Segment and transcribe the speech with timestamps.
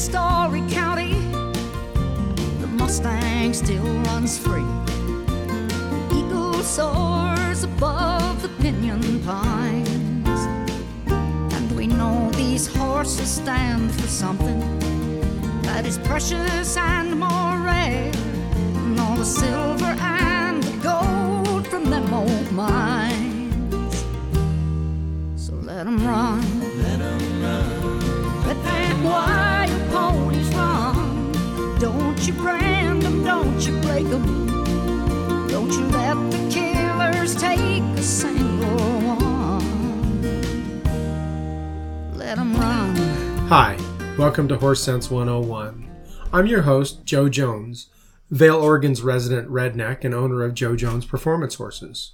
[0.00, 1.12] Storey County,
[2.58, 4.64] the Mustang still runs free.
[6.08, 10.40] The eagle soars above the pinyon pines.
[11.54, 14.60] And we know these horses stand for something
[15.64, 19.89] that is precious and more rare than all the silver
[32.30, 34.46] you brand 'em, don't you break 'em.
[35.48, 40.22] Don't you let the killers take a single one.
[42.14, 42.96] Let 'em run.
[43.48, 43.76] Hi,
[44.16, 45.88] welcome to Horse Sense 101.
[46.32, 47.88] I'm your host, Joe Jones,
[48.30, 52.12] Vale, Oregon's resident redneck and owner of Joe Jones Performance Horses.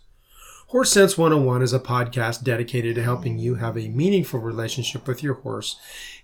[0.69, 5.23] Horse Sense 101 is a podcast dedicated to helping you have a meaningful relationship with
[5.23, 5.77] your horse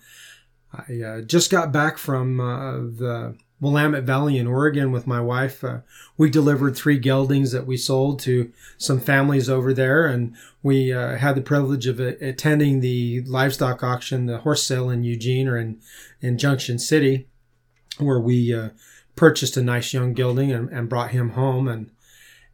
[0.72, 5.62] I uh, just got back from uh, the Willamette Valley in Oregon with my wife.
[5.62, 5.78] Uh,
[6.18, 11.16] we delivered three geldings that we sold to some families over there, and we uh,
[11.16, 15.56] had the privilege of uh, attending the livestock auction, the horse sale in Eugene or
[15.56, 15.80] in,
[16.20, 17.28] in Junction City,
[17.98, 18.54] where we
[19.14, 21.68] purchased a nice young gelding and, and brought him home.
[21.68, 21.90] And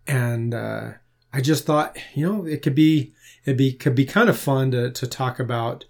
[0.06, 0.54] and
[1.32, 3.14] I just thought, you know, it could be
[3.46, 5.86] it be could be kind of fun to to talk about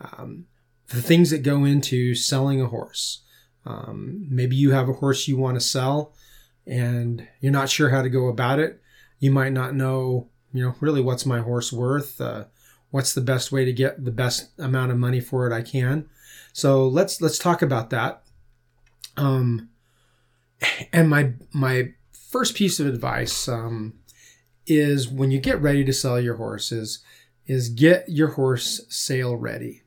[0.00, 0.46] um,
[0.88, 3.22] the things that go into selling a horse.
[3.66, 6.14] Um, maybe you have a horse you want to sell,
[6.66, 8.80] and you're not sure how to go about it.
[9.18, 12.20] You might not know, you know, really what's my horse worth.
[12.20, 12.44] Uh,
[12.90, 16.08] what's the best way to get the best amount of money for it I can.
[16.52, 18.22] So let's let's talk about that.
[19.16, 19.68] Um,
[20.92, 23.94] and my my first piece of advice um,
[24.66, 27.00] is when you get ready to sell your horse is,
[27.46, 29.82] is get your horse sale ready.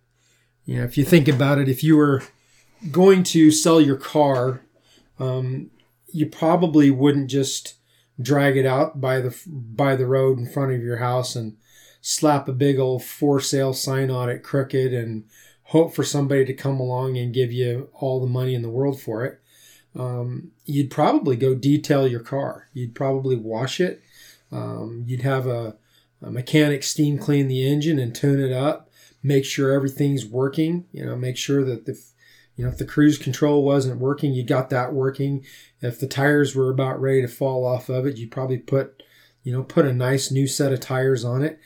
[0.66, 2.24] You know, if you think about it, if you were
[2.92, 4.62] going to sell your car,
[5.20, 5.72] um,
[6.12, 7.76] you probably wouldn't just
[8.22, 11.58] drag it out by the by the road in front of your house and
[12.02, 15.24] slap a big old for sale sign on it crooked and
[15.68, 19.02] hope for somebody to come along and give you all the money in the world
[19.02, 19.40] for it.
[19.96, 22.68] Um, you'd probably go detail your car.
[22.74, 24.04] You'd probably wash it.
[24.52, 25.76] Um, you'd have a,
[26.22, 28.90] a mechanic steam clean the engine and tune it up,
[29.24, 30.86] make sure everything's working.
[30.92, 32.00] You know, make sure that the
[32.56, 35.44] you know if the cruise control wasn't working, you got that working.
[35.82, 39.04] If the tires were about ready to fall off of it, you probably put
[39.44, 41.60] you know put a nice new set of tires on it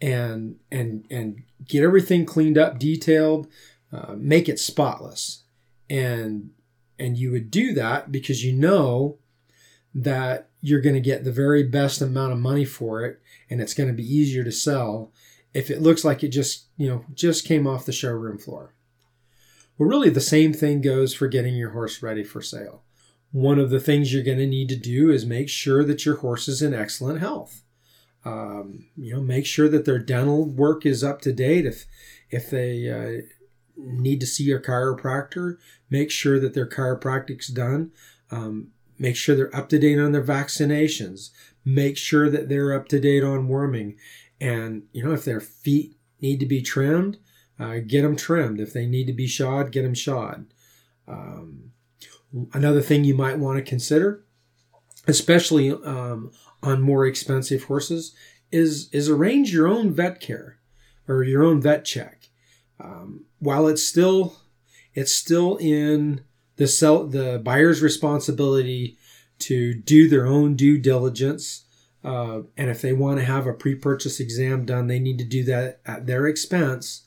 [0.00, 3.48] and and and get everything cleaned up, detailed,
[3.92, 5.44] uh, make it spotless,
[5.90, 6.50] and
[6.98, 9.18] and you would do that because you know
[9.94, 13.74] that you're going to get the very best amount of money for it and it's
[13.74, 15.12] going to be easier to sell
[15.54, 18.74] if it looks like it just, you know, just came off the showroom floor.
[19.78, 22.82] Well, really the same thing goes for getting your horse ready for sale.
[23.30, 26.16] One of the things you're going to need to do is make sure that your
[26.16, 27.62] horse is in excellent health.
[28.24, 31.64] Um, you know, make sure that their dental work is up to date.
[31.64, 31.86] If
[32.30, 33.22] if they uh,
[33.76, 35.58] need to see a chiropractor,
[35.88, 37.92] make sure that their chiropractic's done.
[38.30, 41.30] Um, Make sure they're up to date on their vaccinations.
[41.64, 43.96] Make sure that they're up to date on worming.
[44.40, 47.18] And, you know, if their feet need to be trimmed,
[47.58, 48.60] uh, get them trimmed.
[48.60, 50.46] If they need to be shod, get them shod.
[51.06, 51.72] Um,
[52.52, 54.24] another thing you might want to consider,
[55.06, 56.30] especially um,
[56.62, 58.14] on more expensive horses,
[58.50, 60.58] is is arrange your own vet care
[61.06, 62.28] or your own vet check.
[62.80, 64.36] Um, while it's still
[64.94, 66.22] it's still in
[66.56, 68.98] the sell the buyer's responsibility
[69.40, 71.64] to do their own due diligence.
[72.04, 75.44] Uh, and if they want to have a pre-purchase exam done, they need to do
[75.44, 77.04] that at their expense.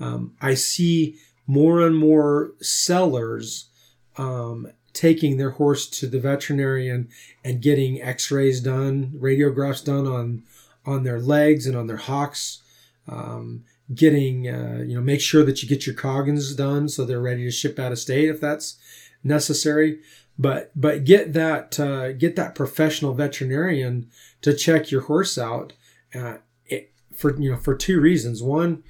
[0.00, 1.16] Um, I see
[1.46, 3.68] more and more sellers
[4.16, 7.08] um, taking their horse to the veterinarian
[7.44, 10.42] and getting X-rays done, radiographs done on
[10.84, 12.62] on their legs and on their hocks,
[13.06, 13.64] Um,
[13.94, 17.44] getting, uh, you know, make sure that you get your coggins done so they're ready
[17.44, 18.76] to ship out of state if that's
[19.24, 20.00] necessary.
[20.38, 24.08] But but get that uh, get that professional veterinarian
[24.42, 25.72] to check your horse out
[26.14, 26.36] uh,
[26.66, 28.42] it, for you know for two reasons.
[28.42, 28.82] One,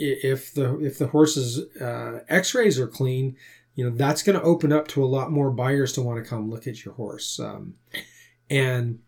[0.00, 3.36] if the if the horse's uh, X-rays are clean,
[3.74, 6.28] you know that's going to open up to a lot more buyers to want to
[6.28, 7.38] come look at your horse.
[7.38, 7.74] Um,
[8.48, 9.00] and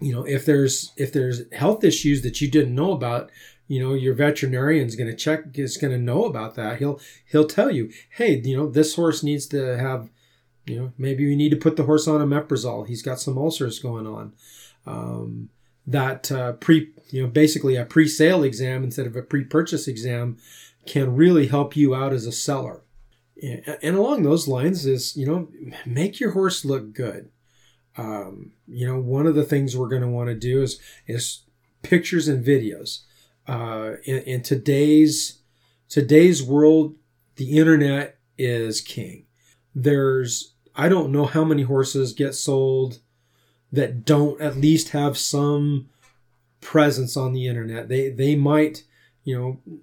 [0.00, 3.30] you know if there's if there's health issues that you didn't know about,
[3.68, 6.78] you know your veterinarian's going to check is going to know about that.
[6.78, 10.10] He'll he'll tell you, hey, you know this horse needs to have
[10.66, 12.86] you know, maybe we need to put the horse on omeprazole.
[12.86, 14.32] He's got some ulcers going on.
[14.86, 15.50] Um,
[15.90, 20.38] that uh, pre, you know, basically a pre-sale exam instead of a pre-purchase exam
[20.86, 22.82] can really help you out as a seller.
[23.42, 25.48] And along those lines is, you know,
[25.86, 27.30] make your horse look good.
[27.96, 31.42] Um, you know, one of the things we're going to want to do is is
[31.82, 33.00] pictures and videos.
[33.48, 35.40] Uh, in, in today's
[35.88, 36.96] today's world,
[37.36, 39.26] the internet is king
[39.74, 43.00] there's I don't know how many horses get sold
[43.72, 45.88] that don't at least have some
[46.60, 47.88] presence on the internet.
[47.88, 48.84] They they might,
[49.24, 49.76] you know,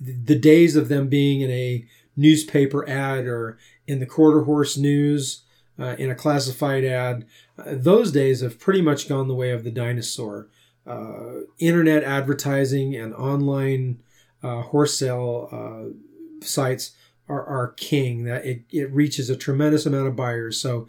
[0.00, 1.84] the days of them being in a
[2.16, 5.42] newspaper ad or in the quarter horse news
[5.78, 7.26] uh, in a classified ad,
[7.58, 10.48] uh, those days have pretty much gone the way of the dinosaur.
[10.86, 13.98] Uh, internet advertising and online
[14.42, 16.92] uh, horse sale uh, sites
[17.28, 18.24] are, are king.
[18.24, 20.60] That it, it reaches a tremendous amount of buyers.
[20.60, 20.88] So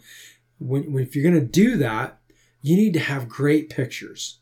[0.58, 2.20] when, when if you're going to do that,
[2.62, 4.40] you need to have great pictures,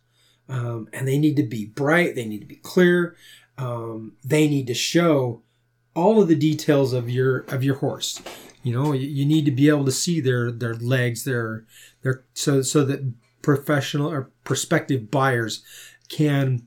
[0.48, 2.14] um, and they need to be bright.
[2.14, 3.16] They need to be clear.
[3.58, 5.42] Um, they need to show
[5.94, 8.20] all of the details of your of your horse.
[8.62, 11.64] You know, you, you need to be able to see their their legs, their
[12.02, 15.64] their so so that professional or prospective buyers
[16.08, 16.66] can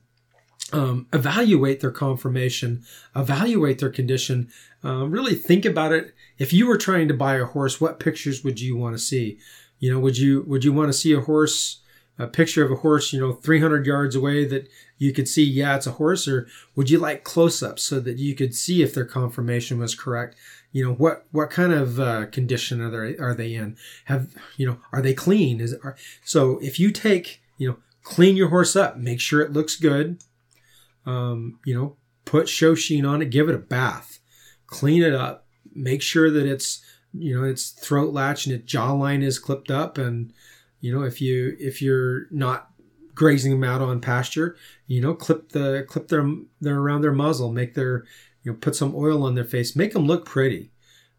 [0.72, 4.48] um, evaluate their conformation, evaluate their condition,
[4.84, 6.14] uh, really think about it.
[6.40, 9.38] If you were trying to buy a horse, what pictures would you want to see?
[9.78, 11.80] You know, would you would you want to see a horse,
[12.18, 14.66] a picture of a horse, you know, 300 yards away that
[14.96, 18.34] you could see, yeah, it's a horse, or would you like close-ups so that you
[18.34, 20.34] could see if their conformation was correct?
[20.72, 23.76] You know, what what kind of uh, condition are they are they in?
[24.06, 25.60] Have you know, are they clean?
[25.60, 29.52] Is are, so if you take you know, clean your horse up, make sure it
[29.52, 30.22] looks good.
[31.04, 34.20] Um, you know, put show sheen on it, give it a bath
[34.70, 35.44] clean it up,
[35.74, 36.82] make sure that it's
[37.12, 40.32] you know its throat latch and its jawline is clipped up, and
[40.80, 42.70] you know if you if you're not
[43.14, 44.56] grazing them out on pasture,
[44.86, 46.28] you know clip the clip their
[46.60, 48.04] their around their muzzle, make their
[48.42, 50.70] you know put some oil on their face, make them look pretty.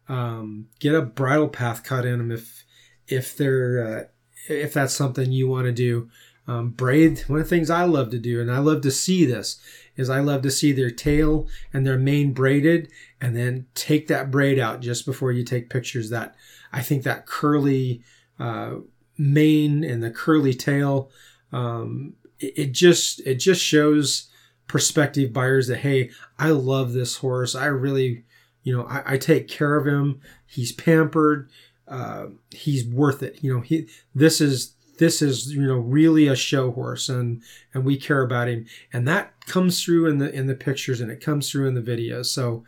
[0.08, 2.64] Um, get a bridle path cut in them if
[3.06, 4.04] if they're uh,
[4.48, 6.10] if that's something you want to do.
[6.48, 9.24] Um, braid one of the things I love to do, and I love to see
[9.24, 9.60] this
[9.96, 12.90] is I love to see their tail and their mane braided
[13.20, 16.34] and then take that braid out just before you take pictures that
[16.72, 18.02] I think that curly
[18.38, 18.76] uh,
[19.18, 21.10] mane and the curly tail
[21.52, 24.28] um, it, it just it just shows
[24.66, 27.54] prospective buyers that hey I love this horse.
[27.54, 28.24] I really
[28.62, 30.20] you know I, I take care of him.
[30.46, 31.50] He's pampered.
[31.86, 33.38] Uh, he's worth it.
[33.42, 37.42] You know he this is this is you know really a show horse and
[37.74, 38.66] and we care about him.
[38.92, 41.82] And that comes through in the in the pictures and it comes through in the
[41.82, 42.26] videos.
[42.26, 42.62] So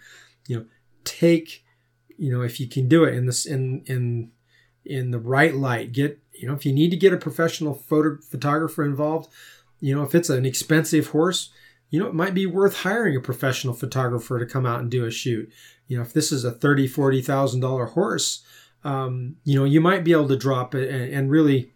[0.49, 0.65] you know
[1.05, 1.65] take
[2.17, 4.33] you know if you can do it in this in in
[4.85, 8.19] in the right light get you know if you need to get a professional photo
[8.21, 9.31] photographer involved
[9.81, 11.51] you know if it's an expensive horse
[11.91, 15.05] you know it might be worth hiring a professional photographer to come out and do
[15.05, 15.49] a shoot.
[15.87, 18.43] You know if this is a 30 40 thousand dollar horse
[18.83, 21.73] um, you know you might be able to drop it and, and really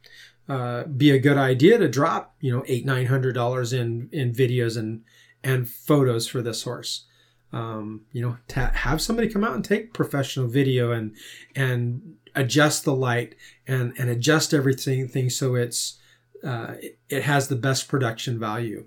[0.48, 4.32] uh, be a good idea to drop you know eight nine hundred dollars in in
[4.32, 5.02] videos and
[5.44, 7.04] and photos for this horse.
[7.52, 11.14] Um, you know to have somebody come out and take professional video and
[11.54, 13.34] and adjust the light
[13.66, 15.98] and and adjust everything thing so it's
[16.44, 18.86] uh, it, it has the best production value.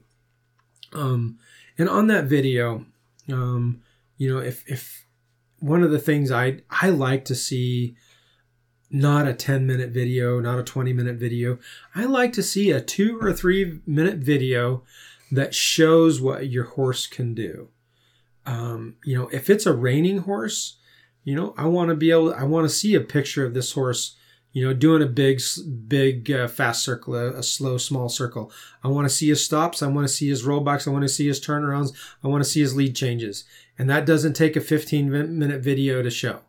[0.94, 1.39] Um,
[1.77, 2.86] and on that video
[3.32, 3.82] um,
[4.18, 5.06] you know if if
[5.60, 7.96] one of the things i i like to see
[8.91, 11.57] not a 10 minute video, not a 20 minute video.
[11.95, 14.83] I like to see a two or three minute video
[15.31, 17.69] that shows what your horse can do.
[18.45, 20.77] Um, you know, if it's a reining horse,
[21.24, 23.71] you know, I want to be able, I want to see a picture of this
[23.71, 24.17] horse,
[24.51, 25.39] you know, doing a big,
[25.88, 28.51] big, uh, fast circle, a, a, slow, small circle.
[28.83, 29.81] I want to see his stops.
[29.81, 30.88] I want to see his rollbacks.
[30.88, 31.93] I want to see his turnarounds.
[32.24, 33.45] I want to see his lead changes.
[33.77, 36.39] And that doesn't take a 15 minute video to show.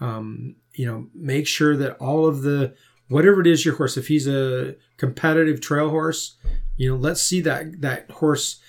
[0.00, 2.72] Um, you know, make sure that all of the
[3.08, 6.36] whatever it is your horse, if he's a competitive trail horse,
[6.76, 8.60] you know, let's see that that horse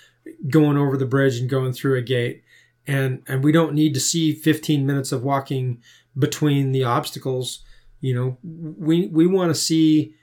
[0.50, 2.44] going over the bridge and going through a gate.
[2.88, 5.84] And, and we don't need to see 15 minutes of walking
[6.18, 7.64] between the obstacles.
[8.02, 10.16] You know, we, we want to see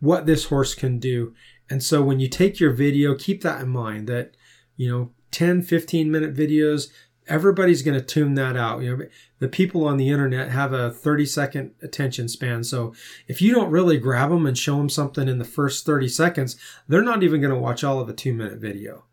[0.00, 1.34] what this horse can do.
[1.68, 4.34] And so when you take your video, keep that in mind that,
[4.76, 6.88] you know, 10, 15 minute videos,
[7.28, 8.82] everybody's going to tune that out.
[8.82, 9.06] You know,
[9.38, 12.64] the people on the internet have a 30 second attention span.
[12.64, 12.94] So
[13.26, 16.56] if you don't really grab them and show them something in the first 30 seconds,
[16.88, 19.04] they're not even going to watch all of a two minute video.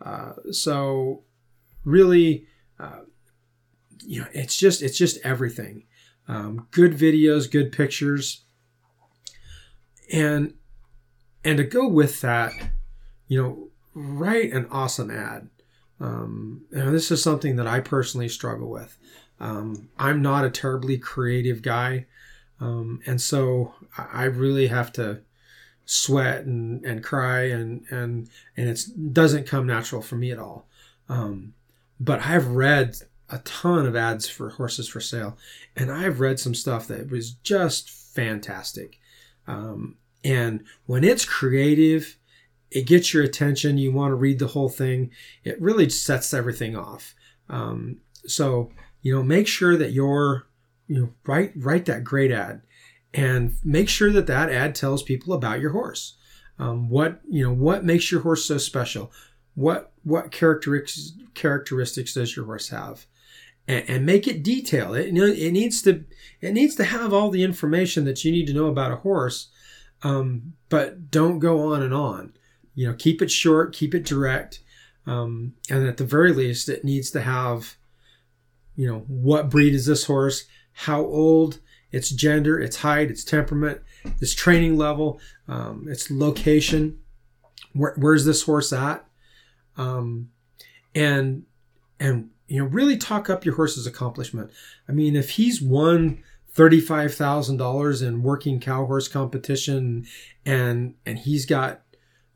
[0.00, 1.22] Uh, so
[1.84, 2.46] really,
[2.78, 3.00] uh,
[4.04, 5.84] you know, it's just, it's just everything.
[6.28, 8.42] Um, good videos, good pictures.
[10.12, 10.54] And,
[11.44, 12.52] and to go with that,
[13.28, 15.48] you know, write an awesome ad.
[16.00, 18.98] Um, and this is something that I personally struggle with.
[19.38, 22.06] Um, I'm not a terribly creative guy.
[22.60, 25.22] Um, and so I really have to
[25.86, 30.66] sweat and, and cry and, and, and it doesn't come natural for me at all.
[31.08, 31.54] Um,
[31.98, 32.96] but I've read
[33.28, 35.36] a ton of ads for horses for sale
[35.76, 38.98] and I've read some stuff that was just fantastic.
[39.46, 42.16] Um, and when it's creative
[42.70, 43.78] it gets your attention.
[43.78, 45.10] You want to read the whole thing.
[45.44, 47.14] It really sets everything off.
[47.48, 48.70] Um, so
[49.02, 50.46] you know, make sure that you're
[50.86, 52.62] you know write write that great ad,
[53.12, 56.16] and make sure that that ad tells people about your horse.
[56.58, 59.10] Um, what you know, what makes your horse so special?
[59.54, 63.06] What what characteristics characteristics does your horse have?
[63.68, 64.96] And, and make it detailed.
[64.96, 66.04] It, it needs to
[66.40, 69.48] it needs to have all the information that you need to know about a horse,
[70.02, 72.34] um, but don't go on and on
[72.74, 74.60] you know keep it short keep it direct
[75.06, 77.76] um, and at the very least it needs to have
[78.76, 81.58] you know what breed is this horse how old
[81.92, 83.80] its gender its height its temperament
[84.20, 86.98] its training level um, its location
[87.72, 89.04] Where, where's this horse at?
[89.76, 90.30] Um,
[90.94, 91.44] and
[91.98, 94.50] and you know really talk up your horse's accomplishment.
[94.88, 96.22] I mean if he's won
[96.56, 100.06] $35,000 in working cow horse competition
[100.44, 101.82] and and he's got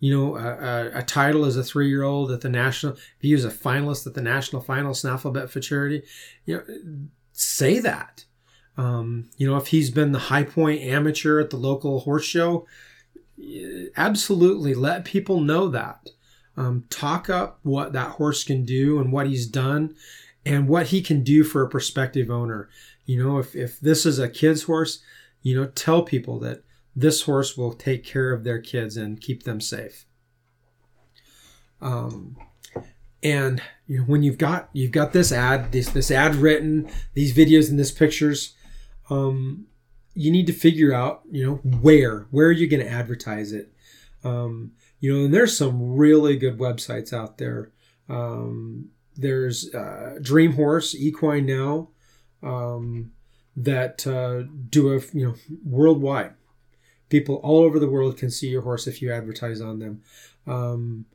[0.05, 3.23] you know, a, a, a title as a three year old at the national, if
[3.23, 6.03] he was a finalist at the national final snaffle bit futurity,
[6.45, 8.27] you know, say that.
[8.77, 12.67] Um, you know, if he's been the high point amateur at the local horse show,
[13.97, 16.11] absolutely let people know that.
[16.55, 19.97] Um, talk up what that horse can do and what he's done
[20.45, 22.69] and what he can do for a prospective owner.
[23.07, 25.03] You know, if, if this is a kid's horse,
[25.41, 26.63] you know, tell people that
[26.97, 30.07] this horse will take care of their kids and keep them safe.
[31.81, 32.37] Um,
[33.23, 37.35] and you know, when you've got you've got this ad, this this ad written, these
[37.35, 38.55] videos and this pictures,
[39.11, 39.67] um,
[40.15, 43.73] you need to figure out you know where where are you going to advertise it.
[44.23, 47.73] Um, you know, and there's some really good websites out there.
[48.09, 51.89] Um, there's uh, Dream Horse, Equine Now,
[52.43, 53.13] um,
[53.57, 55.35] that uh, do a you know
[55.65, 56.35] worldwide
[57.15, 60.03] people all over the world can see your horse if you advertise on them.
[60.49, 61.07] Um,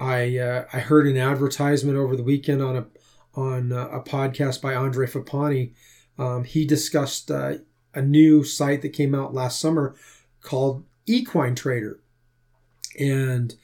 [0.00, 2.86] I uh, I heard an advertisement over the weekend on a
[3.34, 5.72] on a, podcast by Andre Fappani.
[6.18, 7.56] Um, he discussed uh,
[7.92, 9.94] a new site that came out last summer
[10.40, 12.00] called Equine Trader,
[12.98, 13.54] and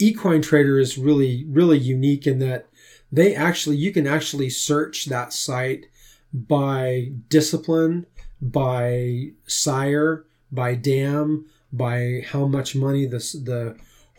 [0.00, 2.66] Equine Trader is really really unique in that
[3.12, 5.86] they actually you can actually search that site
[6.34, 8.06] by discipline,
[8.42, 13.76] by sire, by dam, by how much money the the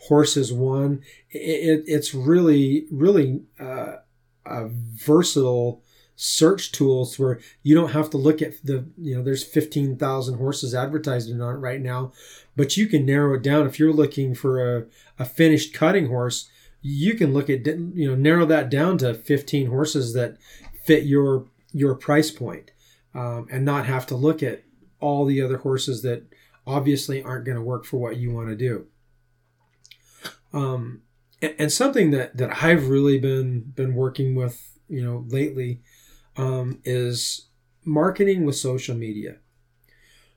[0.08, 1.02] horse has won.
[1.30, 3.96] It, it, it's really, really uh,
[4.44, 5.82] a versatile
[6.16, 10.74] search tools where you don't have to look at the you know there's 15,000 horses
[10.74, 12.12] advertised on it right now
[12.54, 14.84] but you can narrow it down if you're looking for a,
[15.18, 16.48] a finished cutting horse
[16.82, 20.36] you can look at you know narrow that down to 15 horses that
[20.84, 22.70] fit your your price point
[23.14, 24.62] um, and not have to look at
[25.02, 26.24] all the other horses that
[26.66, 28.86] obviously aren't going to work for what you want to do.
[30.52, 31.02] Um,
[31.40, 35.80] and, and, something that, that I've really been been working with, you know, lately,
[36.36, 37.48] um, is
[37.84, 39.36] marketing with social media.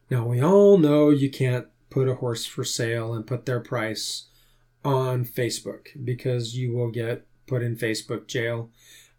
[0.10, 4.28] Now we all know you can't put a horse for sale and put their price
[4.84, 8.70] on Facebook because you will get put in Facebook jail,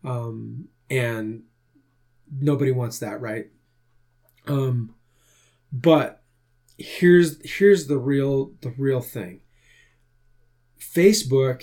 [0.02, 1.42] um, and
[2.40, 3.46] nobody wants that, right?
[4.46, 4.95] Um,
[5.72, 6.22] but
[6.78, 9.40] here's here's the real the real thing.
[10.78, 11.62] Facebook,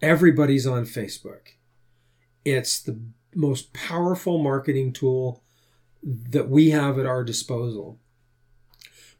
[0.00, 1.48] everybody's on Facebook.
[2.44, 3.00] It's the
[3.34, 5.42] most powerful marketing tool
[6.02, 7.98] that we have at our disposal.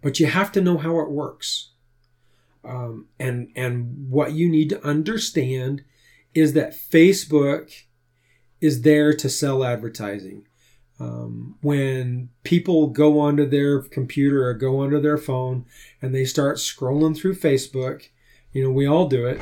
[0.01, 1.73] But you have to know how it works.
[2.65, 5.85] Um, and and what you need to understand
[6.35, 7.73] is that Facebook
[8.61, 10.48] is there to sell advertising.
[11.01, 15.65] Um, when people go onto their computer or go onto their phone
[16.03, 18.09] and they start scrolling through Facebook,
[18.53, 19.41] you know, we all do it.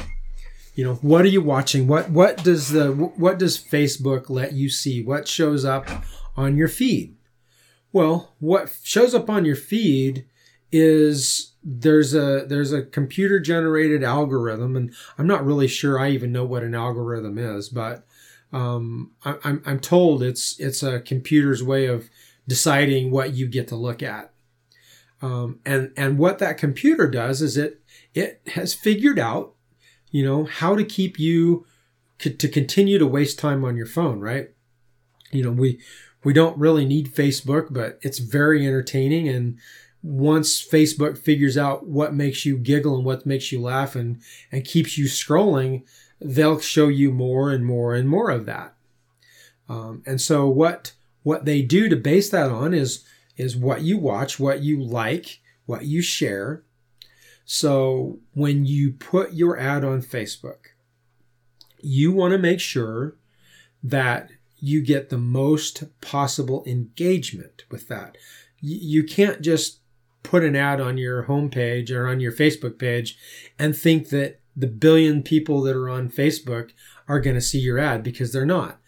[0.75, 1.87] You know, what are you watching?
[1.87, 5.03] What what does the what does Facebook let you see?
[5.03, 5.89] What shows up
[6.37, 7.17] on your feed?
[7.93, 10.27] Well, what shows up on your feed
[10.71, 16.31] is there's a there's a computer generated algorithm, and I'm not really sure I even
[16.31, 18.07] know what an algorithm is, but
[18.57, 22.09] um, I, I'm I'm told it's it's a computer's way of
[22.49, 24.33] deciding what you get to look at.
[25.21, 27.83] Um, and and what that computer does is it
[28.15, 29.55] it has figured out,
[30.11, 31.67] you know, how to keep you
[32.19, 34.49] to continue to waste time on your phone, right?
[35.33, 35.79] You know, we
[36.25, 39.29] we don't really need Facebook, but it's very entertaining.
[39.29, 39.59] And
[40.03, 44.65] once Facebook figures out what makes you giggle and what makes you laugh and, and
[44.65, 45.83] keeps you scrolling,
[46.21, 48.75] they'll show you more and more and more of that.
[49.69, 50.93] Um, and so what
[51.23, 53.05] what they do to base that on is
[53.37, 56.63] is what you watch, what you like, what you share.
[57.45, 60.69] So when you put your ad on Facebook,
[61.81, 63.17] you want to make sure
[63.83, 68.17] that you get the most possible engagement with that.
[68.61, 69.81] You can't just
[70.23, 73.17] put an ad on your homepage or on your Facebook page
[73.59, 76.71] and think that the billion people that are on Facebook
[77.07, 78.81] are going to see your ad because they're not.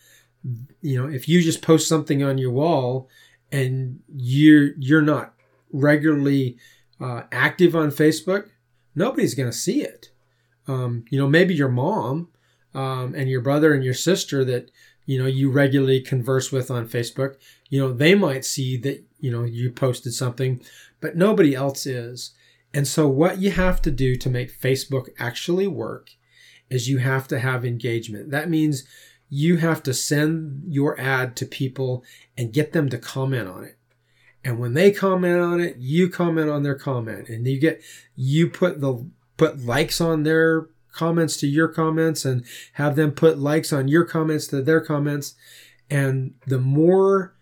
[0.80, 3.08] You know, if you just post something on your wall
[3.52, 5.34] and you're you're not
[5.72, 6.56] regularly
[7.00, 8.48] uh, active on Facebook,
[8.94, 10.10] nobody's going to see it.
[10.66, 12.28] Um, you know, maybe your mom
[12.74, 14.70] um, and your brother and your sister that
[15.06, 17.36] you know you regularly converse with on Facebook,
[17.68, 20.62] you know, they might see that you know you posted something,
[21.00, 22.32] but nobody else is.
[22.74, 26.10] And so what you have to do to make Facebook actually work
[26.68, 28.30] is you have to have engagement.
[28.30, 28.84] That means
[29.30, 32.04] you have to send your ad to people
[32.36, 33.78] and get them to comment on it.
[34.44, 37.82] And when they comment on it, you comment on their comment and you get
[38.14, 43.38] you put the put likes on their comments to your comments and have them put
[43.38, 45.34] likes on your comments to their comments.
[45.90, 47.34] And the more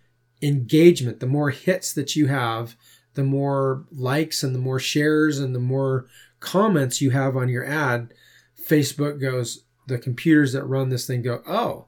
[0.42, 2.77] engagement, the more hits that you have,
[3.16, 6.07] the more likes and the more shares and the more
[6.38, 8.14] comments you have on your ad,
[8.62, 11.87] Facebook goes, the computers that run this thing go, oh,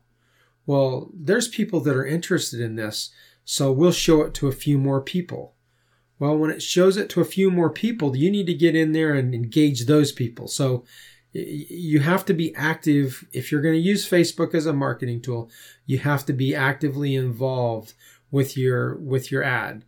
[0.66, 3.10] well, there's people that are interested in this,
[3.44, 5.54] so we'll show it to a few more people.
[6.18, 8.92] Well, when it shows it to a few more people, you need to get in
[8.92, 10.48] there and engage those people.
[10.48, 10.84] So
[11.32, 15.50] you have to be active if you're going to use Facebook as a marketing tool.
[15.86, 17.94] You have to be actively involved
[18.30, 19.84] with your with your ad,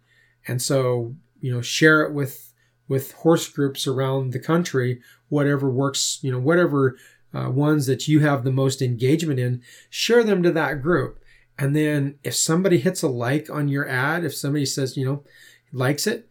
[0.46, 2.52] and so you know share it with
[2.88, 5.00] with horse groups around the country.
[5.28, 6.96] Whatever works, you know, whatever
[7.32, 11.20] uh, ones that you have the most engagement in, share them to that group.
[11.56, 15.24] And then if somebody hits a like on your ad, if somebody says you know
[15.72, 16.28] likes it,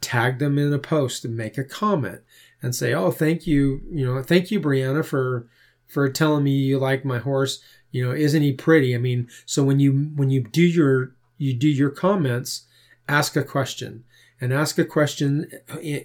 [0.00, 2.20] tag them in a post and make a comment
[2.62, 5.48] and say, "Oh, thank you, you know, thank you, Brianna, for
[5.86, 7.60] for telling me you like my horse.
[7.90, 8.94] You know, isn't he pretty?
[8.94, 12.66] I mean, so when you when you do your you do your comments,
[13.08, 14.04] ask a question
[14.40, 15.50] and ask a question
[15.82, 16.04] eh,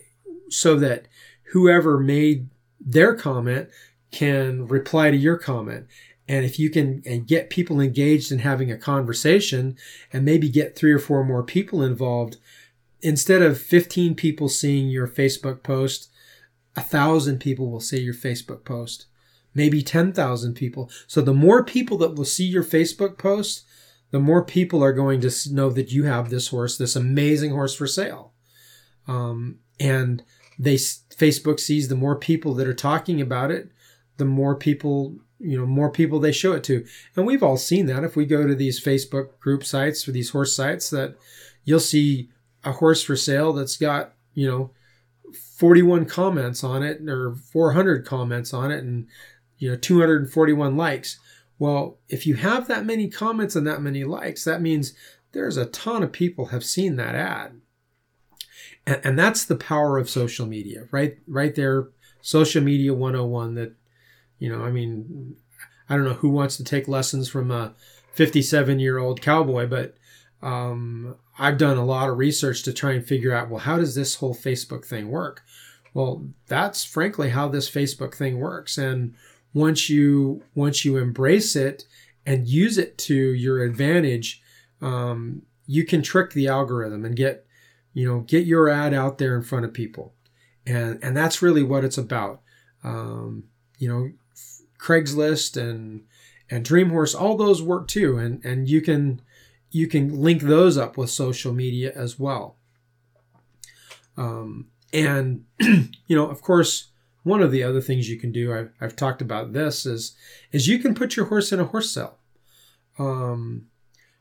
[0.50, 1.08] so that
[1.52, 3.70] whoever made their comment
[4.12, 5.88] can reply to your comment.
[6.28, 9.78] And if you can and get people engaged in having a conversation
[10.12, 12.38] and maybe get three or four more people involved,
[13.02, 16.10] instead of 15 people seeing your Facebook post,
[16.76, 19.06] a thousand people will see your Facebook post,
[19.54, 20.90] maybe 10,000 people.
[21.08, 23.65] So the more people that will see your Facebook post,
[24.16, 27.76] the more people are going to know that you have this horse, this amazing horse
[27.76, 28.32] for sale.
[29.10, 30.24] Um, and
[30.58, 33.68] they, Facebook sees the more people that are talking about it,
[34.16, 36.86] the more people, you know, more people they show it to.
[37.18, 38.06] And we've all seen that.
[38.06, 41.18] If we go to these Facebook group sites or these horse sites that
[41.66, 42.30] you'll see
[42.64, 44.72] a horse for sale that's got, you know,
[45.58, 49.08] 41 comments on it or 400 comments on it and
[49.58, 51.20] you know 241 likes
[51.60, 54.94] well if you have that many comments and that many likes that means
[55.32, 57.60] there's a ton of people have seen that ad
[58.86, 61.90] and, and that's the power of social media right right there
[62.22, 63.74] social media 101 that
[64.40, 65.36] you know i mean
[65.90, 67.74] i don't know who wants to take lessons from a
[68.14, 69.96] 57 year old cowboy but
[70.42, 73.96] um, I've done a lot of research to try and figure out, well, how does
[73.96, 75.44] this whole Facebook thing work?
[75.94, 78.78] Well, that's frankly how this Facebook thing works.
[78.78, 79.16] And
[79.56, 81.86] once you once you embrace it
[82.26, 84.42] and use it to your advantage,
[84.82, 87.48] um, you can trick the algorithm and get
[87.94, 90.14] you know get your ad out there in front of people,
[90.68, 92.42] and and that's really what it's about.
[92.84, 93.46] Um,
[93.80, 94.12] you know,
[94.78, 96.04] Craigslist and
[96.50, 99.22] and Dream Horse, all those work too, and and you can
[99.72, 102.58] you can link those up with social media as well.
[104.18, 106.90] Um, and you know, of course,
[107.26, 110.16] one of the other things you can do, I've, I've talked about this, is
[110.52, 112.20] is you can put your horse in a horse sale.
[113.00, 113.66] Um,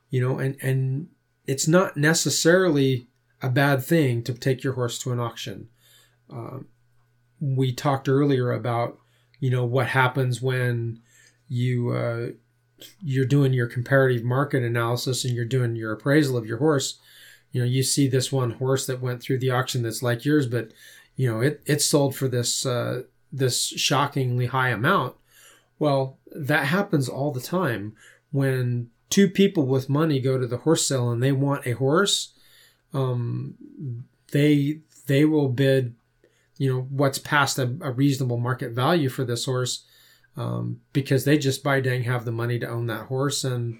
[0.09, 1.09] you know, and and
[1.45, 3.07] it's not necessarily
[3.43, 5.69] a bad thing to take your horse to an auction.
[6.31, 6.67] Um,
[7.39, 8.97] we talked earlier about
[9.39, 10.99] you know what happens when
[11.47, 12.29] you uh,
[13.03, 16.99] you're doing your comparative market analysis and you're doing your appraisal of your horse
[17.51, 20.47] you know you see this one horse that went through the auction that's like yours
[20.47, 20.71] but
[21.15, 25.15] you know it it sold for this uh, this shockingly high amount.
[25.79, 27.95] Well that happens all the time
[28.31, 32.33] when two people with money go to the horse sale and they want a horse
[32.93, 33.55] um,
[34.31, 35.95] they they will bid
[36.57, 39.85] you know what's past a, a reasonable market value for this horse
[40.35, 43.79] um, because they just by dang have the money to own that horse and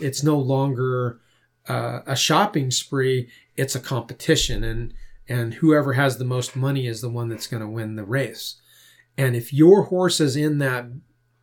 [0.00, 1.20] it's no longer
[1.68, 4.64] uh, a shopping spree it's a competition.
[4.64, 4.94] And
[5.28, 8.60] and whoever has the most money is the one that's going to win the race
[9.16, 10.86] and if your horse is in that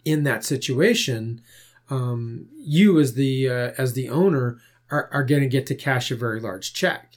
[0.06, 1.42] in that situation
[1.90, 4.60] um, you as the uh, as the owner
[4.92, 7.16] are, are going to get to cash a very large check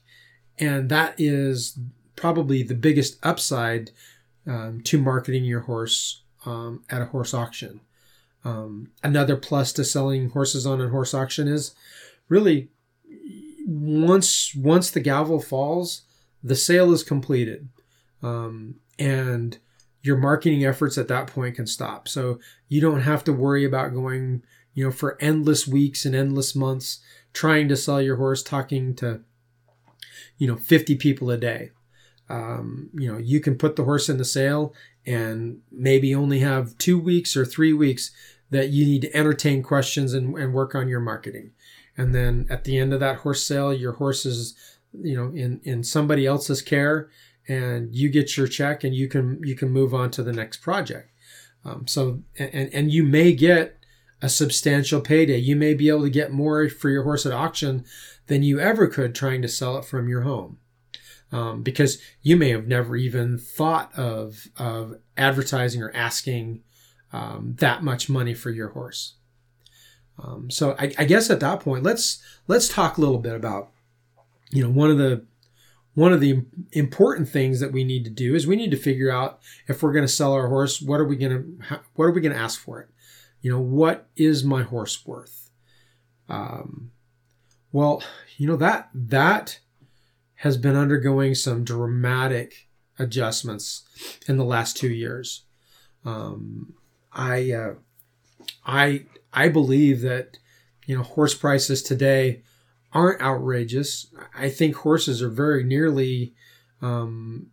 [0.59, 1.79] and that is
[2.17, 3.91] probably the biggest upside
[4.47, 7.81] um, to marketing your horse um, at a horse auction.
[8.45, 11.75] Um, another plus to selling horses on a horse auction is
[12.29, 12.71] really
[13.67, 16.03] once once the gavel falls,
[16.43, 17.69] the sale is completed,
[18.23, 19.59] um, and
[20.03, 22.09] your marketing efforts at that point can stop.
[22.09, 24.43] So you don't have to worry about going,
[24.75, 27.01] you know, for endless weeks and endless months
[27.33, 29.21] trying to sell your horse, talking to,
[30.39, 31.71] you know, 50 people a day.
[32.29, 34.75] Um, you know, you can put the horse in the sale
[35.07, 38.11] and maybe only have two weeks or three weeks
[38.51, 41.53] that you need to entertain questions and, and work on your marketing.
[41.97, 44.55] And then at the end of that horse sale, your horse is,
[44.93, 47.11] you know, in, in somebody else's care
[47.49, 50.59] and you get your check and you can, you can move on to the next
[50.59, 51.11] project.
[51.65, 53.79] Um, so, and, and you may get
[54.21, 55.39] a substantial payday.
[55.39, 57.85] You may be able to get more for your horse at auction
[58.27, 60.59] than you ever could trying to sell it from your home
[61.33, 66.63] um, because you may have never even thought of of advertising or asking
[67.13, 69.15] um, that much money for your horse.
[70.23, 73.71] Um, so I, I, guess at that point, let's let's talk a little bit about
[74.53, 75.25] you know one of the
[75.95, 79.11] one of the important things that we need to do is we need to figure
[79.11, 82.13] out if we're going to sell our horse, what are we going to what are
[82.13, 82.89] we going to ask for it?
[83.41, 85.51] You know, what is my horse worth?
[86.29, 86.93] Um,
[87.73, 88.03] well,
[88.37, 89.59] you know that that
[90.37, 93.83] has been undergoing some dramatic adjustments
[94.27, 95.45] in the last two years.
[96.05, 96.75] Um,
[97.13, 97.75] I uh,
[98.65, 100.39] I I believe that
[100.87, 102.43] you know horse prices today
[102.95, 104.07] aren't outrageous.
[104.35, 106.35] I think horses are very nearly
[106.81, 107.49] um,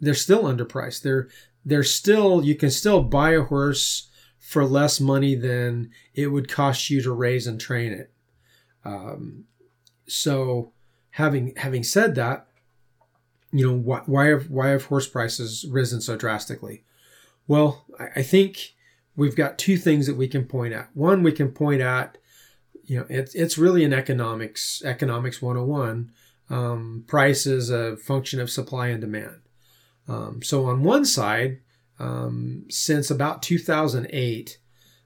[0.00, 1.02] they're still underpriced.
[1.02, 1.28] They're
[1.64, 6.88] they're still you can still buy a horse for less money than it would cost
[6.88, 8.12] you to raise and train it.
[8.84, 9.44] Um,
[10.06, 10.72] so
[11.10, 12.46] having having said that,
[13.52, 16.84] you know why, why have why have horse prices risen so drastically?
[17.48, 18.74] Well, I, I think
[19.16, 20.90] we've got two things that we can point at.
[20.94, 22.18] One, we can point at,
[22.86, 26.12] you know, it's it's really an economics economics 101.
[26.48, 29.40] Um, price is a function of supply and demand.
[30.08, 31.60] Um, so on one side,
[31.98, 34.58] um, since about 2008,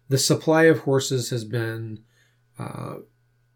[0.08, 2.00] the supply of horses has been
[2.58, 2.96] uh,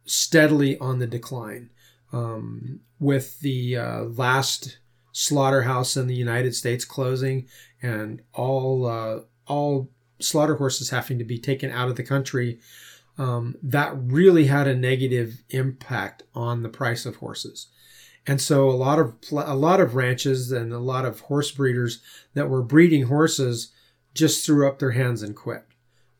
[0.06, 1.70] steadily on the decline
[2.12, 4.78] um, with the uh, last
[5.12, 7.46] slaughterhouse in the United States closing
[7.82, 12.60] and all uh, all slaughter horses having to be taken out of the country,
[13.18, 17.68] um, that really had a negative impact on the price of horses.
[18.26, 22.00] And so a lot of a lot of ranches and a lot of horse breeders
[22.32, 23.72] that were breeding horses
[24.14, 25.64] just threw up their hands and quit.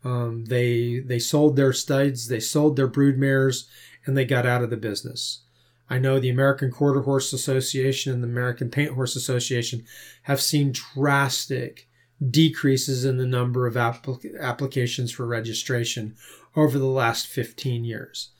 [0.04, 3.68] Um, they they sold their studs, they sold their brood mares,
[4.04, 5.44] and they got out of the business.
[5.88, 9.84] I know the American Quarter Horse Association and the American Paint Horse Association
[10.22, 11.88] have seen drastic
[12.30, 16.16] decreases in the number of applic- applications for registration
[16.56, 18.30] over the last 15 years.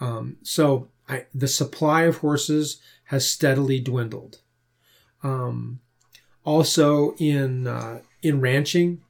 [0.00, 4.38] Um, so I, the supply of horses has steadily dwindled.
[5.22, 5.80] Um,
[6.44, 9.02] also in uh, in ranching,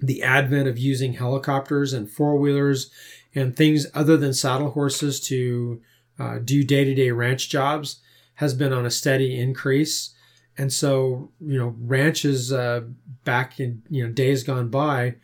[0.00, 2.90] the advent of using helicopters and four wheelers
[3.34, 5.80] and things other than saddle horses to
[6.18, 8.00] uh, do day to day ranch jobs
[8.34, 10.14] has been on a steady increase.
[10.56, 12.82] And so, you know, ranches uh,
[13.24, 15.16] back in you know days gone by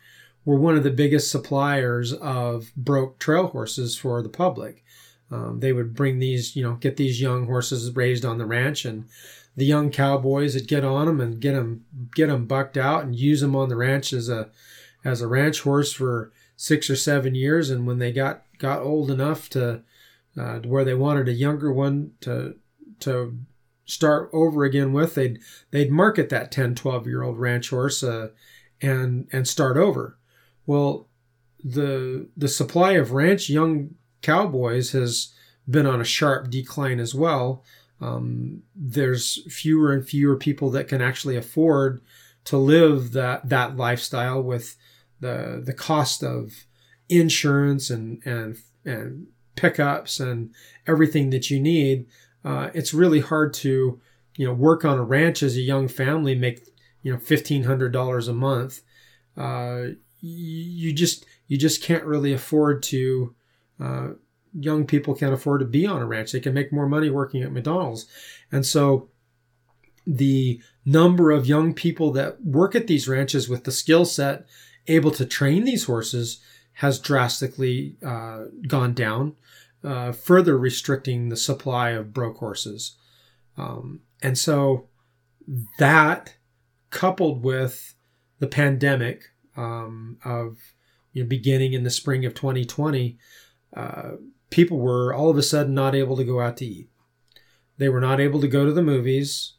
[0.45, 4.83] were one of the biggest suppliers of broke trail horses for the public.
[5.31, 8.85] Um, they would bring these, you know, get these young horses raised on the ranch,
[8.85, 9.05] and
[9.55, 13.15] the young cowboys would get on them and get them get them bucked out and
[13.15, 14.49] use them on the ranch as a
[15.03, 17.69] as a ranch horse for six or seven years.
[17.69, 19.81] And when they got got old enough to,
[20.37, 22.55] uh, where they wanted a younger one to
[23.01, 23.37] to
[23.85, 25.39] start over again with, they'd
[25.71, 28.29] they'd market that 10, 12 year old ranch horse uh,
[28.81, 30.17] and and start over.
[30.65, 31.07] Well,
[31.63, 35.33] the the supply of ranch young cowboys has
[35.69, 37.63] been on a sharp decline as well.
[38.01, 42.01] Um, there's fewer and fewer people that can actually afford
[42.45, 44.75] to live that that lifestyle with
[45.19, 46.65] the the cost of
[47.09, 50.53] insurance and and and pickups and
[50.85, 52.05] everything that you need.
[52.43, 53.99] Uh, it's really hard to
[54.37, 56.67] you know work on a ranch as a young family, make
[57.01, 58.81] you know fifteen hundred dollars a month.
[59.37, 59.87] Uh,
[60.27, 63.35] you just you just can't really afford to
[63.79, 64.09] uh,
[64.57, 66.31] young people can't afford to be on a ranch.
[66.31, 68.07] They can make more money working at mcdonald's.
[68.51, 69.09] And so
[70.07, 74.45] the number of young people that work at these ranches with the skill set
[74.87, 76.39] able to train these horses
[76.73, 79.35] has drastically uh, gone down
[79.83, 82.97] uh, further restricting the supply of broke horses.
[83.57, 84.87] Um, and so
[85.79, 86.35] that
[86.89, 87.95] coupled with
[88.39, 90.57] the pandemic um, of
[91.13, 93.17] you know, beginning in the spring of 2020,
[93.75, 94.11] uh,
[94.49, 96.89] people were all of a sudden not able to go out to eat.
[97.77, 99.53] They were not able to go to the movies.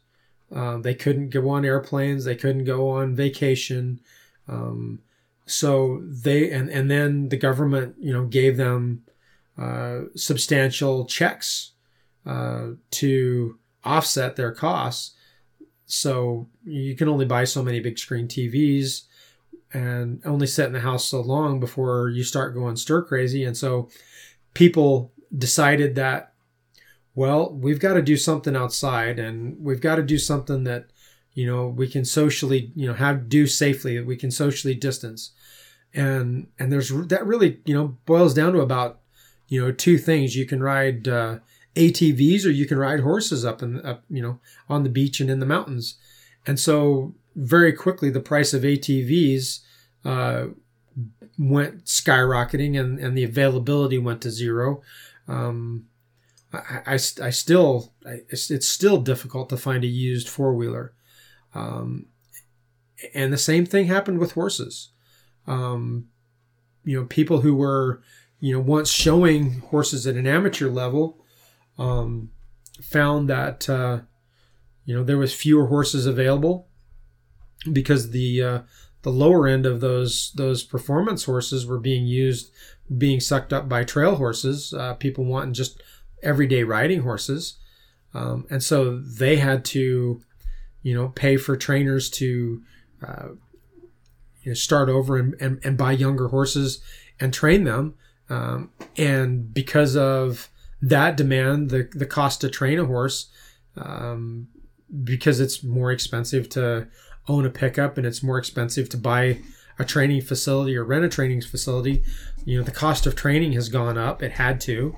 [0.53, 2.25] Uh, they couldn't go on airplanes.
[2.25, 3.99] They couldn't go on vacation.
[4.47, 4.99] Um,
[5.45, 9.03] so they and and then the government, you know, gave them
[9.57, 11.71] uh, substantial checks
[12.25, 15.15] uh, to offset their costs.
[15.85, 19.03] So you can only buy so many big screen TVs
[19.73, 23.43] and only sit in the house so long before you start going stir crazy.
[23.43, 23.89] And so
[24.53, 26.33] people decided that,
[27.15, 30.87] well, we've got to do something outside and we've got to do something that,
[31.33, 35.31] you know, we can socially, you know, have do safely, that we can socially distance.
[35.93, 38.99] And, and there's that really, you know, boils down to about,
[39.47, 40.35] you know, two things.
[40.35, 41.39] You can ride, uh,
[41.77, 45.29] ATVs or you can ride horses up and up, you know, on the beach and
[45.29, 45.95] in the mountains.
[46.47, 49.59] And so very quickly the price of ATVs
[50.03, 50.47] uh,
[51.37, 54.81] went skyrocketing and, and the availability went to zero.
[55.27, 55.85] Um,
[56.53, 60.93] I, I, I, still, I, it's still difficult to find a used four wheeler.
[61.53, 62.07] Um,
[63.13, 64.89] and the same thing happened with horses.
[65.45, 66.07] Um,
[66.83, 68.01] you know, people who were,
[68.39, 71.23] you know, once showing horses at an amateur level,
[71.77, 72.31] um,
[72.81, 73.99] found that, uh,
[74.87, 76.69] you know, there was fewer horses available
[77.71, 78.59] because the uh,
[79.01, 82.51] the lower end of those those performance horses were being used,
[82.97, 84.73] being sucked up by trail horses.
[84.73, 85.83] Uh, people wanting just
[86.23, 87.57] everyday riding horses,
[88.13, 90.21] um, and so they had to,
[90.83, 92.63] you know, pay for trainers to,
[93.05, 93.27] uh,
[94.41, 96.79] you know, start over and, and, and buy younger horses
[97.19, 97.95] and train them.
[98.29, 100.49] Um, and because of
[100.81, 103.27] that demand, the the cost to train a horse,
[103.75, 104.47] um,
[105.03, 106.87] because it's more expensive to
[107.27, 109.39] own a pickup and it's more expensive to buy
[109.79, 112.03] a training facility or rent a training facility,
[112.45, 114.23] you know, the cost of training has gone up.
[114.23, 114.97] It had to.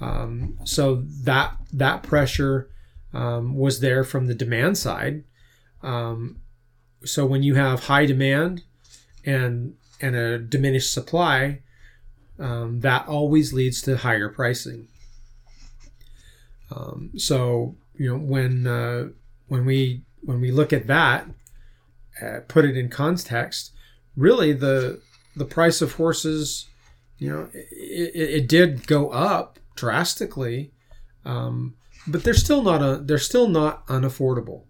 [0.00, 2.70] Um, so that that pressure
[3.12, 5.24] um, was there from the demand side.
[5.82, 6.40] Um,
[7.04, 8.62] so when you have high demand
[9.24, 11.62] and and a diminished supply,
[12.38, 14.88] um, that always leads to higher pricing.
[16.70, 19.08] Um, so you know when uh,
[19.48, 21.26] when we when we look at that,
[22.22, 23.72] uh, put it in context,
[24.16, 25.00] really the
[25.36, 26.66] the price of horses,
[27.18, 30.72] you know, it, it did go up drastically,
[31.24, 31.74] um,
[32.06, 34.64] but they're still not a, they're still not unaffordable.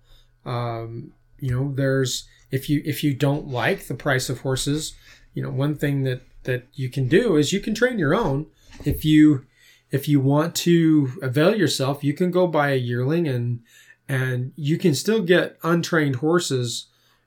[0.44, 4.94] Um, you know, there's if you if you don't like the price of horses,
[5.34, 8.46] you know, one thing that that you can do is you can train your own.
[8.84, 9.46] If you
[9.90, 13.60] if you want to avail yourself, you can go buy a yearling and
[14.08, 16.86] and you can still get untrained horses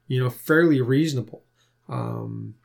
[0.09, 1.43] you know, fairly reasonable.
[1.87, 2.55] Um,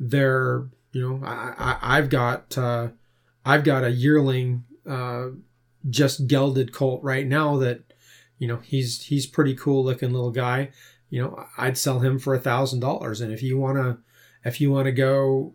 [0.00, 2.88] they're, you know, I, I have got uh,
[3.44, 5.28] I've got a yearling uh,
[5.88, 7.82] just gelded colt right now that,
[8.38, 10.70] you know, he's he's pretty cool looking little guy.
[11.10, 13.98] You know, I'd sell him for a thousand dollars, and if you wanna
[14.44, 15.54] if you wanna go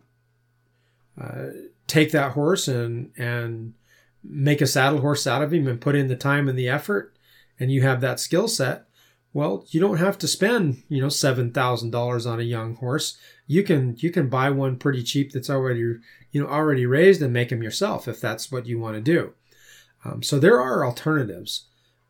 [1.20, 1.48] uh,
[1.86, 3.74] take that horse and and
[4.22, 7.16] make a saddle horse out of him and put in the time and the effort,
[7.60, 8.86] and you have that skill set,
[9.32, 13.18] well, you don't have to spend, you know, seven thousand dollars on a young horse.
[13.46, 15.80] You can you can buy one pretty cheap that's already
[16.32, 19.34] you know already raised and make them yourself if that's what you want to do.
[20.06, 21.66] Um, so there are alternatives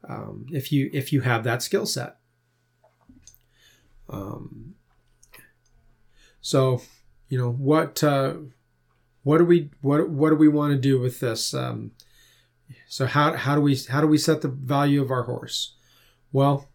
[0.08, 2.16] um, if you if you have that skill set.
[4.08, 4.74] Um,
[6.40, 6.80] so
[7.28, 8.34] you know what uh,
[9.26, 11.52] what do we what what do we want to do with this?
[11.52, 11.90] Um,
[12.86, 15.74] so how how do we how do we set the value of our horse?
[16.30, 16.68] Well,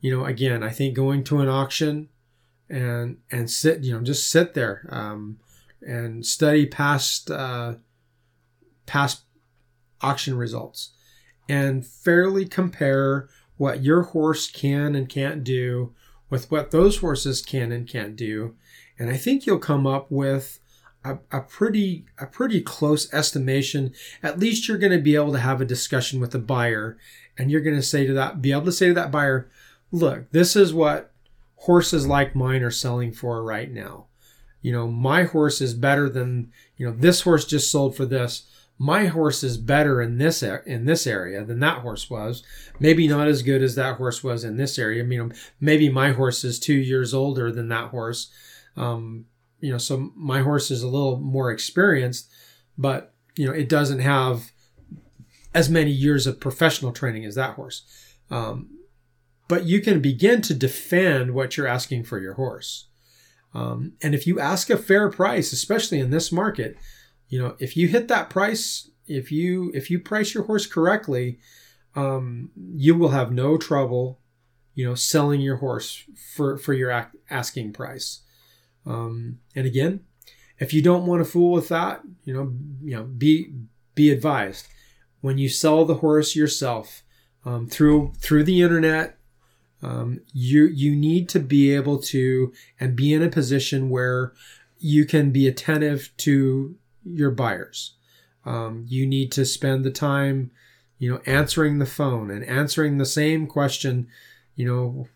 [0.00, 2.08] you know, again, I think going to an auction
[2.68, 5.38] and and sit, you know, just sit there um,
[5.80, 7.74] and study past uh,
[8.86, 9.22] past
[10.00, 10.94] auction results
[11.48, 15.94] and fairly compare what your horse can and can't do
[16.28, 18.56] with what those horses can and can't do,
[18.98, 20.58] and I think you'll come up with
[21.04, 23.92] a, a pretty a pretty close estimation.
[24.22, 26.98] At least you're going to be able to have a discussion with the buyer,
[27.36, 29.50] and you're going to say to that be able to say to that buyer,
[29.90, 31.12] look, this is what
[31.56, 34.06] horses like mine are selling for right now.
[34.60, 38.50] You know, my horse is better than, you know, this horse just sold for this.
[38.76, 42.44] My horse is better in this in this area than that horse was.
[42.78, 45.02] Maybe not as good as that horse was in this area.
[45.02, 48.30] I mean, maybe my horse is two years older than that horse.
[48.76, 49.26] Um,
[49.60, 52.30] you know, so my horse is a little more experienced,
[52.76, 54.52] but you know, it doesn't have
[55.54, 57.82] as many years of professional training as that horse.
[58.30, 58.70] Um,
[59.48, 62.88] but you can begin to defend what you're asking for your horse.
[63.54, 66.76] Um, and if you ask a fair price, especially in this market,
[67.28, 71.38] you know, if you hit that price, if you if you price your horse correctly,
[71.96, 74.20] um, you will have no trouble,
[74.74, 78.20] you know, selling your horse for for your asking price.
[78.88, 80.00] Um, and again,
[80.58, 83.52] if you don't want to fool with that, you know, you know, be
[83.94, 84.66] be advised
[85.20, 87.02] when you sell the horse yourself
[87.44, 89.18] um, through through the internet
[89.82, 94.32] um, you you need to be able to and be in a position where
[94.78, 97.94] you can be attentive to your buyers.
[98.44, 100.50] Um, you need to spend the time,
[100.98, 104.08] you know, answering the phone and answering the same question.
[104.56, 105.08] You know,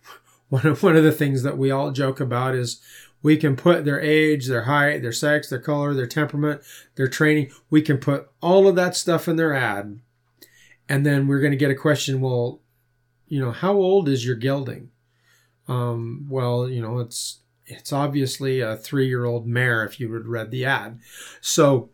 [0.52, 2.78] one of one of the things that we all joke about is
[3.22, 6.60] we can put their age, their height, their sex, their color, their temperament,
[6.96, 7.50] their training.
[7.70, 10.00] We can put all of that stuff in their ad.
[10.90, 12.60] And then we're going to get a question, well,
[13.28, 14.90] you know, how old is your gelding?
[15.68, 20.66] Um, well, you know, it's it's obviously a three-year-old mare if you had read the
[20.66, 21.00] ad.
[21.40, 21.88] So,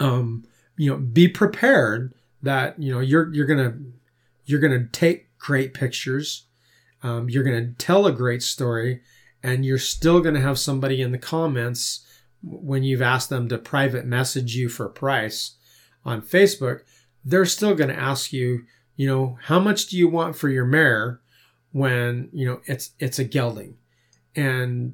[0.00, 0.44] um,
[0.76, 3.78] you know, be prepared that you know you're you're gonna
[4.44, 6.46] you're gonna take great pictures,
[7.02, 9.02] um, you're gonna tell a great story,
[9.42, 12.06] and you're still gonna have somebody in the comments
[12.42, 15.56] when you've asked them to private message you for price
[16.04, 16.82] on Facebook.
[17.24, 18.64] They're still gonna ask you
[19.00, 21.22] you know, how much do you want for your mare
[21.72, 23.78] when, you know, it's it's a gelding?
[24.36, 24.92] And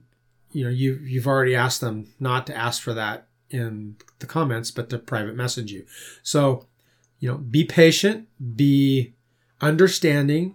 [0.53, 4.71] you know, you you've already asked them not to ask for that in the comments,
[4.71, 5.87] but to private message you.
[6.23, 6.69] So,
[7.19, 9.14] you know, be patient, be
[9.61, 10.55] understanding,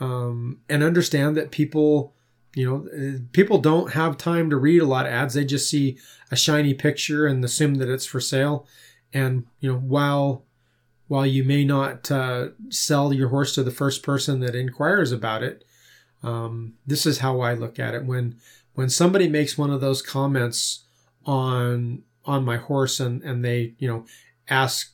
[0.00, 2.14] um, and understand that people,
[2.54, 5.34] you know, people don't have time to read a lot of ads.
[5.34, 5.98] They just see
[6.30, 8.66] a shiny picture and assume that it's for sale.
[9.12, 10.44] And you know, while
[11.08, 15.42] while you may not uh, sell your horse to the first person that inquires about
[15.42, 15.64] it,
[16.22, 18.04] um, this is how I look at it.
[18.04, 18.36] When
[18.74, 20.84] when somebody makes one of those comments
[21.26, 24.06] on on my horse and and they you know
[24.48, 24.92] ask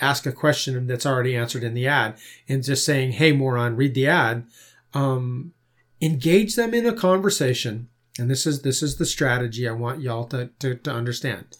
[0.00, 2.16] ask a question that's already answered in the ad
[2.48, 4.46] and just saying, "Hey, moron, read the ad,"
[4.92, 5.52] um,
[6.00, 7.88] engage them in a conversation.
[8.18, 11.56] And this is this is the strategy I want y'all to, to, to understand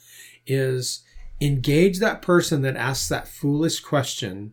[0.46, 1.02] is
[1.40, 4.52] engage that person that asks that foolish question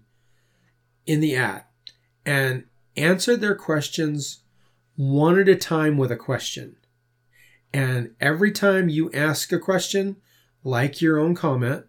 [1.05, 1.63] in the ad
[2.25, 2.65] and
[2.95, 4.43] answer their questions
[4.95, 6.75] one at a time with a question.
[7.73, 10.17] And every time you ask a question,
[10.63, 11.85] like your own comment,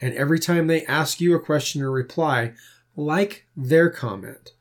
[0.00, 2.52] and every time they ask you a question or reply,
[2.96, 4.52] like their comment,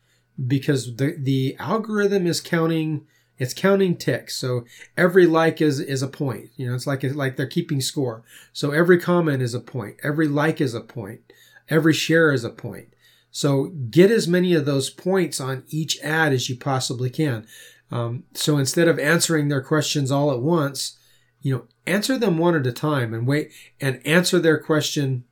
[0.47, 3.05] because the, the algorithm is counting
[3.37, 4.35] it's counting ticks.
[4.35, 4.65] So
[4.95, 6.51] every like is, is a point.
[6.55, 8.23] You know, it's like, it's like they're keeping score.
[8.53, 9.97] So every comment is a point.
[10.03, 11.21] Every like is a point.
[11.69, 12.93] Every share is a point.
[13.31, 17.47] So get as many of those points on each ad as you possibly can.
[17.91, 20.97] Um, so instead of answering their questions all at once,
[21.43, 25.25] you know, answer them one at a time and wait and answer their question.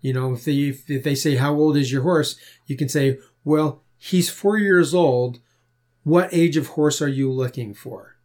[0.00, 2.36] You know, if they, if they say, how old is your horse?
[2.66, 5.40] You can say, well, he's four years old
[6.04, 8.16] what age of horse are you looking for?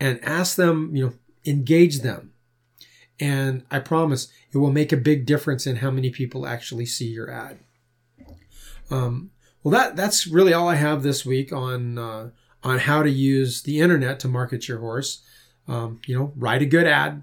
[0.00, 1.12] And ask them, you know,
[1.44, 2.32] engage them.
[3.20, 7.08] And I promise it will make a big difference in how many people actually see
[7.08, 7.58] your ad.
[8.90, 9.30] Um,
[9.62, 12.30] Well, that that's really all I have this week on uh,
[12.62, 15.20] on how to use the internet to market your horse.
[15.70, 17.22] Um, you know, write a good ad,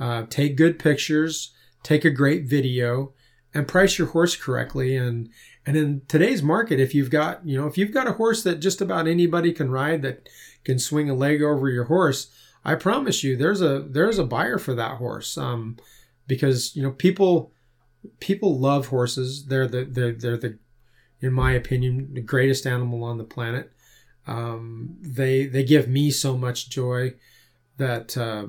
[0.00, 1.52] uh, take good pictures,
[1.82, 3.12] take a great video,
[3.52, 4.96] and price your horse correctly.
[4.96, 5.28] And
[5.66, 8.60] and in today's market, if you've got you know if you've got a horse that
[8.60, 10.28] just about anybody can ride that
[10.64, 12.28] can swing a leg over your horse,
[12.64, 15.36] I promise you, there's a there's a buyer for that horse.
[15.36, 15.76] Um,
[16.26, 17.52] because you know people
[18.20, 19.46] people love horses.
[19.46, 20.58] They're the they're, they're the
[21.20, 23.72] in my opinion the greatest animal on the planet.
[24.26, 27.14] Um, they they give me so much joy
[27.76, 28.46] that uh,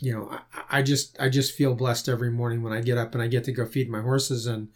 [0.00, 3.14] you know I, I just I just feel blessed every morning when I get up
[3.14, 4.68] and I get to go feed my horses and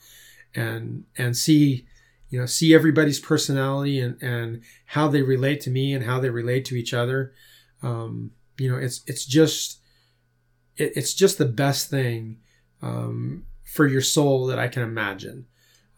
[0.54, 1.86] and and see
[2.28, 6.30] you know see everybody's personality and and how they relate to me and how they
[6.30, 7.32] relate to each other.
[7.82, 9.80] Um, you know it's it's just
[10.76, 12.38] it, it's just the best thing
[12.82, 15.46] um, for your soul that I can imagine.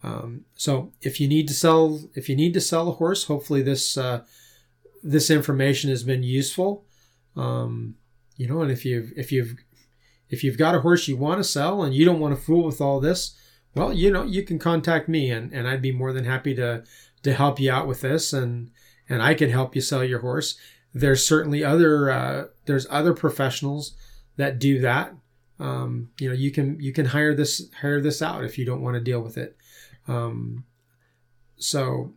[0.01, 3.61] Um, so if you need to sell, if you need to sell a horse, hopefully
[3.61, 4.23] this uh,
[5.03, 6.85] this information has been useful.
[7.35, 7.95] Um,
[8.37, 9.55] you know, and if you've if you've
[10.29, 12.63] if you've got a horse you want to sell and you don't want to fool
[12.63, 13.35] with all this,
[13.75, 16.83] well, you know, you can contact me and, and I'd be more than happy to
[17.23, 18.71] to help you out with this and
[19.07, 20.57] and I can help you sell your horse.
[20.93, 23.93] There's certainly other uh, there's other professionals
[24.37, 25.13] that do that.
[25.59, 28.81] Um, you know, you can you can hire this hire this out if you don't
[28.81, 29.57] want to deal with it.
[30.07, 30.63] Um,
[31.57, 32.13] so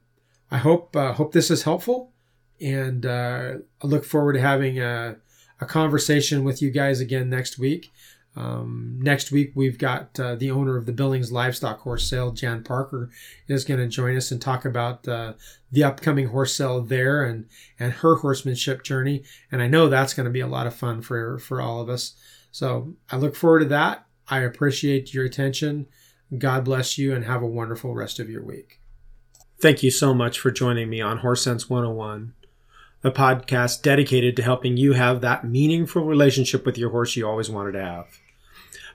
[0.51, 2.12] I hope uh, hope this is helpful,
[2.63, 5.17] and uh, I look forward to having a,
[5.61, 7.93] a conversation with you guys again next week.
[8.35, 12.63] Um, next week, we've got uh, the owner of the Billings Livestock Horse Sale, Jan
[12.63, 13.11] Parker,
[13.47, 15.35] is going to join us and talk about uh,
[15.71, 17.47] the upcoming horse sale there and
[17.79, 19.23] and her horsemanship journey.
[19.51, 21.91] And I know that's going to be a lot of fun for for all of
[21.91, 22.15] us.
[22.51, 24.07] So I look forward to that.
[24.29, 25.87] I appreciate your attention.
[26.39, 28.81] God bless you and have a wonderful rest of your week.
[29.61, 32.35] Thank you so much for joining me on Horse Sense 101,
[33.03, 37.51] the podcast dedicated to helping you have that meaningful relationship with your horse you always
[37.51, 38.07] wanted to have.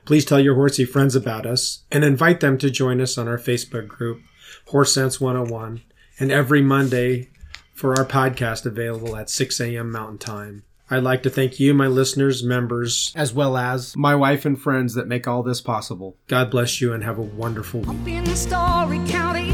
[0.04, 3.38] Please tell your horsey friends about us and invite them to join us on our
[3.38, 4.22] Facebook group,
[4.68, 5.82] Horse Sense 101,
[6.18, 7.28] and every Monday
[7.74, 9.92] for our podcast available at 6 a.m.
[9.92, 10.64] Mountain Time.
[10.90, 14.94] I'd like to thank you, my listeners, members, as well as my wife and friends
[14.94, 16.16] that make all this possible.
[16.28, 17.90] God bless you and have a wonderful week.
[17.90, 19.50] Up in Storey County,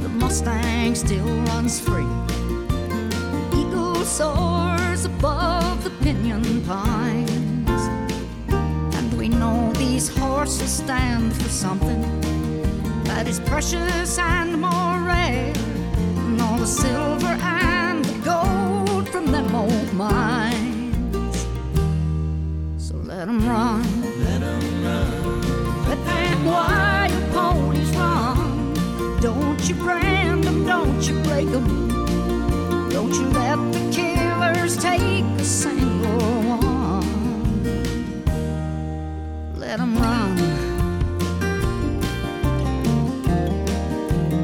[0.00, 2.06] the Mustang still runs free.
[4.02, 7.82] Eagle soars above the pinyon pines.
[8.96, 12.02] And we know these horses stand for something
[13.04, 19.54] that is precious and more rare than all the silver and the gold from them
[19.54, 21.46] old mines.
[22.78, 23.84] So let 'em run.
[24.24, 25.86] Let 'em run.
[25.88, 28.74] Let them wild ponies run.
[29.20, 31.92] Don't you brand 'em, don't you break 'em.
[32.90, 33.91] Don't you let the
[34.72, 36.18] killers take a single
[36.58, 37.04] one.
[39.56, 40.51] Let Let 'em run.